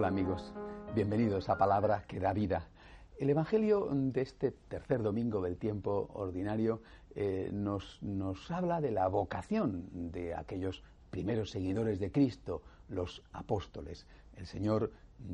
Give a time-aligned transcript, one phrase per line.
[0.00, 0.54] Hola amigos,
[0.94, 2.66] bienvenidos a Palabra que da vida.
[3.18, 6.80] El Evangelio de este tercer domingo del tiempo ordinario
[7.14, 14.06] eh, nos, nos habla de la vocación de aquellos primeros seguidores de Cristo, los apóstoles.
[14.38, 14.90] El Señor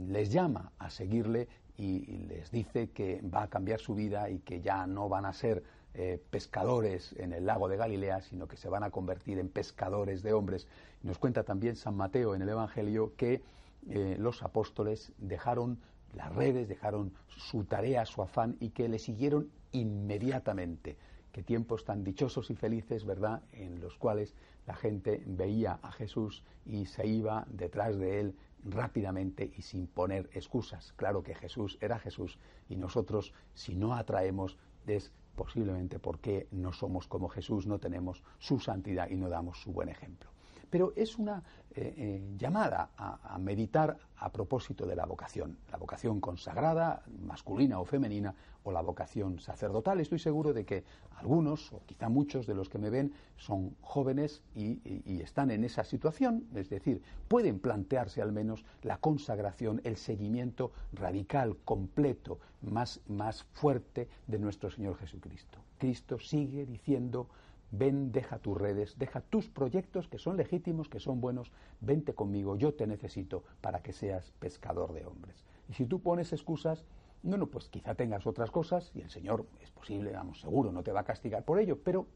[0.09, 1.47] les llama a seguirle
[1.77, 5.33] y les dice que va a cambiar su vida y que ya no van a
[5.33, 5.63] ser
[5.95, 10.25] eh, pescadores en el lago de Galilea, sino que se van a convertir en pescadores
[10.25, 10.67] de hombres.
[11.05, 13.43] Nos cuenta también San Mateo en el Evangelio que
[13.89, 15.79] eh, los apóstoles dejaron
[16.13, 20.97] las redes, dejaron su tarea, su afán y que le siguieron inmediatamente.
[21.33, 24.35] Qué tiempos tan dichosos y felices, ¿verdad?, en los cuales
[24.67, 30.29] la gente veía a Jesús y se iba detrás de él rápidamente y sin poner
[30.33, 30.93] excusas.
[30.97, 32.39] Claro que Jesús era Jesús
[32.69, 38.59] y nosotros, si no atraemos, es posiblemente porque no somos como Jesús, no tenemos su
[38.59, 40.31] santidad y no damos su buen ejemplo.
[40.71, 41.43] Pero es una
[41.79, 47.85] eh, eh, llamada a, meditar a propósito de la vocación, la vocación consagrada, masculina o
[47.85, 50.01] femenina, o la vocación sacerdotal.
[50.01, 50.85] Estoy seguro de que
[51.17, 54.81] algunos, o quizá muchos de los que me ven, son jóvenes y,
[55.21, 61.59] están en esa situación, es decir, pueden plantearse al menos la consagración, el seguimiento radical,
[61.65, 65.59] completo, más, más fuerte de nuestro Señor Jesucristo.
[65.79, 67.29] Cristo sigue diciendo
[67.71, 72.57] ven, deja tus redes, deja tus proyectos que son legítimos, que son buenos, vente conmigo,
[72.57, 75.45] yo te necesito para que seas pescador de hombres.
[75.69, 76.85] Y si tú pones excusas,
[77.23, 80.93] bueno, pues quizá tengas otras cosas y el Señor, es posible, vamos, seguro, no te
[80.93, 82.07] va a castigar por ello, pero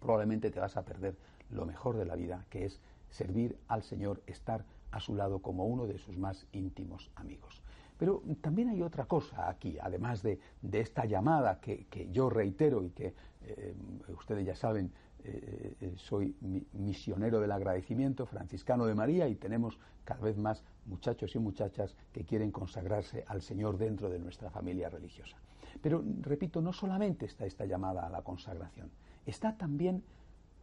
[0.00, 1.16] probablemente te vas a perder
[1.50, 2.80] lo mejor de la vida, que es
[3.10, 7.62] servir al Señor, estar a su lado como uno de sus más íntimos amigos.
[7.98, 10.40] Pero también hay otra cosa aquí, además de,
[10.72, 13.74] esta llamada que, yo reitero y que eh,
[14.16, 14.92] ustedes ya saben,
[15.24, 16.34] eh, eh, soy
[16.72, 22.24] misionero del agradecimiento, franciscano de María, y tenemos cada vez más muchachos y muchachas que
[22.24, 25.36] quieren consagrarse al Señor dentro de nuestra familia religiosa.
[25.82, 28.90] Pero, repito, no solamente está esta llamada a la consagración,
[29.26, 30.02] está también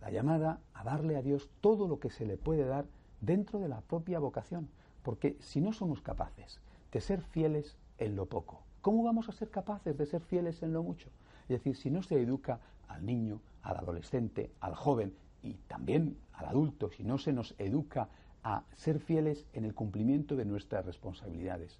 [0.01, 2.85] la llamada a darle a Dios todo lo que se le puede dar
[3.21, 4.69] dentro de la propia vocación,
[5.03, 6.59] porque si no somos capaces
[6.91, 8.63] de ser fieles en lo poco.
[8.81, 11.09] ¿Cómo vamos a ser capaces de ser fieles en lo mucho?
[11.47, 16.47] Es decir, si no se educa al niño, al adolescente, al joven y también al
[16.47, 18.09] adulto, si no se nos educa
[18.43, 21.79] a ser fieles en el cumplimiento de nuestras responsabilidades,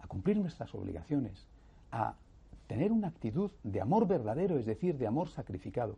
[0.00, 1.46] a cumplir nuestras obligaciones,
[1.92, 2.14] a
[2.66, 5.96] tener una actitud de amor verdadero, es decir, de amor sacrificado,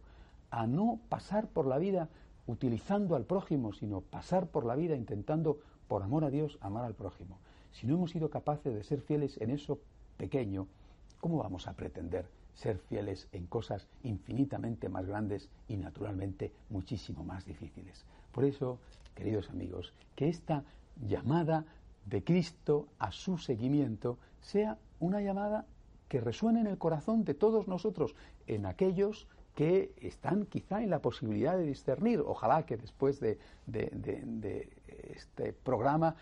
[0.51, 2.09] a no pasar por la vida
[2.47, 6.95] utilizando al prójimo, sino pasar por la vida intentando, por amor a Dios, amar al
[6.95, 7.39] prójimo.
[7.73, 9.81] Si no hemos sido capaces de ser fieles en eso
[10.17, 10.67] pequeño,
[11.21, 17.47] ¿cómo vamos a pretender ser fieles en cosas infinitamente más grandes y naturalmente muchísimo más
[17.47, 18.05] difíciles?
[18.33, 18.81] Por eso,
[19.15, 20.65] queridos amigos, que esta
[21.07, 21.65] llamada
[22.07, 25.67] de Cristo a su seguimiento sea una llamada
[26.09, 28.15] que resuene en el corazón de todos nosotros,
[28.47, 32.21] en aquellos que están quizá en la posibilidad de discernir.
[32.21, 33.39] Ojalá que después de,
[35.15, 36.15] este programa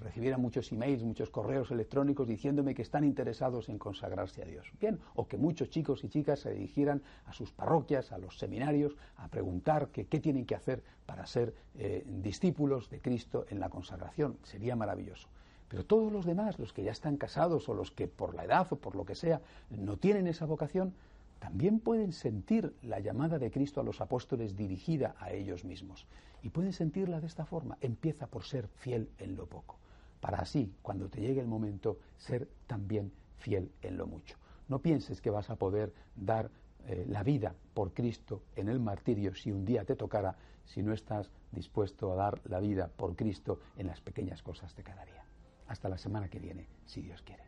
[0.00, 4.66] recibiera muchos emails, muchos correos electrónicos diciéndome que están interesados en consagrarse a Dios.
[4.80, 8.96] Bien, o que muchos chicos y chicas se dirigieran a sus parroquias, a los seminarios,
[9.16, 14.38] a preguntar qué tienen que hacer para ser eh, discípulos de Cristo en la consagración.
[14.42, 15.28] Sería maravilloso.
[15.68, 18.66] Pero todos los demás, los que ya están casados o los que por la edad
[18.70, 20.94] o por lo que sea no tienen esa vocación,
[21.42, 26.06] también pueden sentir la llamada de Cristo a los apóstoles dirigida a ellos mismos.
[26.40, 27.78] Y pueden sentirla de esta forma.
[27.80, 29.76] Empieza por ser fiel en lo poco,
[30.20, 34.36] para así, cuando te llegue el momento, ser también fiel en lo mucho.
[34.68, 36.48] No pienses que vas a poder dar
[36.86, 40.92] eh, la vida por Cristo en el martirio si un día te tocara, si no
[40.92, 45.24] estás dispuesto a dar la vida por Cristo en las pequeñas cosas de cada día.
[45.66, 47.42] Hasta la semana que viene, si Dios quiere.